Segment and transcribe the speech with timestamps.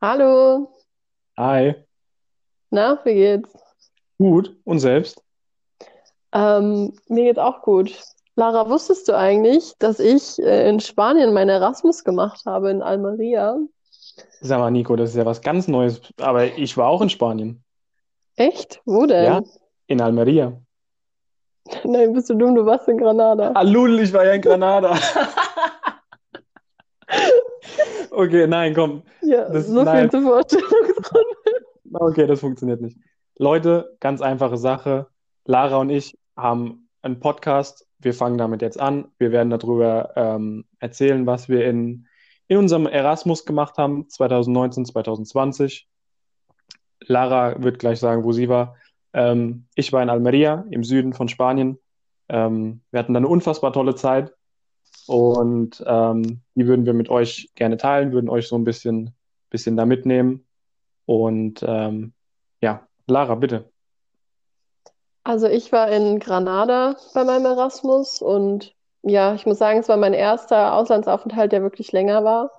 [0.00, 0.70] Hallo,
[1.36, 1.74] Hi,
[2.70, 3.50] na, wie geht's?
[4.18, 4.56] gut.
[4.64, 5.22] Und selbst?
[6.32, 7.98] Ähm, mir geht's auch gut.
[8.36, 13.56] Lara, wusstest du eigentlich, dass ich äh, in Spanien meinen Erasmus gemacht habe in Almeria?
[14.40, 16.00] Sag mal, Nico, das ist ja was ganz Neues.
[16.20, 17.64] Aber ich war auch in Spanien.
[18.36, 18.80] Echt?
[18.84, 19.48] Wo Ja, denn?
[19.88, 20.60] in Almeria.
[21.84, 23.52] Nein, bist du dumm, du warst in Granada.
[23.54, 24.96] Ah, lul, ich war ja in Granada.
[28.10, 29.02] Okay, nein, komm.
[29.28, 31.36] Ja, Das, so viel nein, zur Vorstellungsrunde.
[31.92, 32.96] okay, das funktioniert nicht.
[33.38, 35.08] Leute, ganz einfache Sache.
[35.44, 37.86] Lara und ich haben einen Podcast.
[37.98, 39.08] Wir fangen damit jetzt an.
[39.18, 42.06] Wir werden darüber ähm, erzählen, was wir in,
[42.48, 45.88] in unserem Erasmus gemacht haben, 2019, 2020.
[47.00, 48.76] Lara wird gleich sagen, wo sie war.
[49.12, 51.78] Ähm, ich war in Almeria im Süden von Spanien.
[52.28, 54.32] Ähm, wir hatten da eine unfassbar tolle Zeit
[55.06, 59.14] und ähm, die würden wir mit euch gerne teilen, würden euch so ein bisschen,
[59.50, 60.46] bisschen da mitnehmen.
[61.06, 62.12] Und ähm,
[62.60, 63.70] ja, Lara, bitte.
[65.24, 69.96] Also ich war in Granada bei meinem Erasmus und ja, ich muss sagen, es war
[69.96, 72.50] mein erster Auslandsaufenthalt, der wirklich länger war.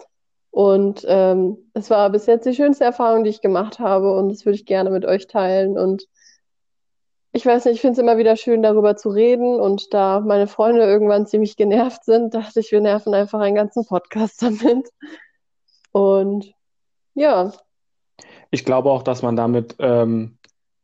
[0.51, 4.45] Und ähm, es war bis jetzt die schönste Erfahrung, die ich gemacht habe und das
[4.45, 5.77] würde ich gerne mit euch teilen.
[5.77, 6.07] Und
[7.31, 9.59] Ich weiß nicht, ich finde es immer wieder schön, darüber zu reden.
[9.59, 13.85] Und da meine Freunde irgendwann ziemlich genervt sind, dachte ich, wir nerven einfach einen ganzen
[13.85, 14.89] Podcast damit.
[15.91, 16.53] Und
[17.13, 17.51] ja,
[18.51, 20.37] Ich glaube auch, dass man damit ähm,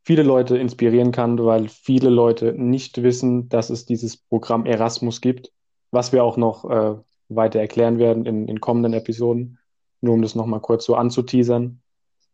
[0.04, 5.52] viele Leute inspirieren kann, weil viele Leute nicht wissen, dass es dieses Programm Erasmus gibt,
[5.90, 6.94] was wir auch noch äh,
[7.28, 9.58] weiter erklären werden in, in kommenden Episoden,
[10.00, 11.80] nur um das nochmal kurz so anzuteasern.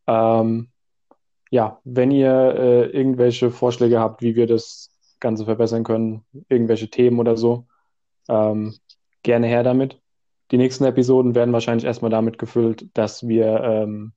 [0.06, 0.68] Ähm,
[1.50, 7.20] ja, wenn ihr äh, irgendwelche Vorschläge habt, wie wir das Ganze verbessern können, irgendwelche Themen
[7.20, 7.66] oder so,
[8.28, 8.74] ähm,
[9.22, 10.01] gerne her damit.
[10.52, 14.12] Die nächsten Episoden werden wahrscheinlich erstmal damit gefüllt, dass wir ähm,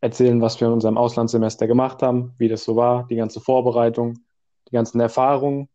[0.00, 4.20] erzählen, was wir in unserem Auslandssemester gemacht haben, wie das so war, die ganze Vorbereitung,
[4.68, 5.68] die ganzen Erfahrungen.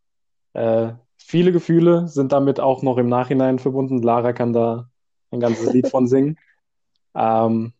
[0.53, 4.01] Äh, viele Gefühle sind damit auch noch im Nachhinein verbunden.
[4.01, 4.89] Lara kann da
[5.31, 6.37] ein ganzes Lied von singen.
[7.19, 7.73] Ähm,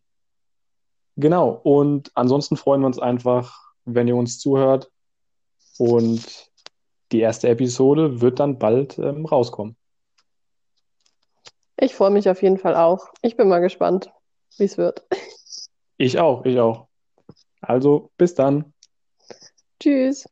[1.14, 4.90] genau, und ansonsten freuen wir uns einfach, wenn ihr uns zuhört.
[5.78, 6.50] Und
[7.12, 9.76] die erste Episode wird dann bald ähm, rauskommen.
[11.80, 13.08] Ich freue mich auf jeden Fall auch.
[13.22, 14.10] Ich bin mal gespannt,
[14.56, 15.04] wie es wird.
[15.96, 16.86] Ich auch, ich auch.
[17.60, 18.72] Also, bis dann.
[19.80, 20.28] Tschüss.